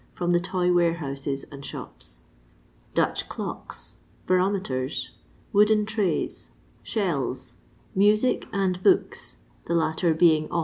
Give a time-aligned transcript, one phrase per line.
[0.13, 2.21] from the toy warehouses and shops;
[2.95, 5.11] Dutch clocks; baro meters;
[5.53, 6.49] wooden tiays;
[6.81, 7.57] shells;
[7.93, 9.37] music and books
[9.67, 10.59] (the latter being ohta.